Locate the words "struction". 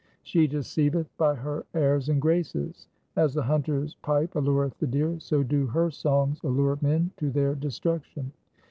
7.69-8.31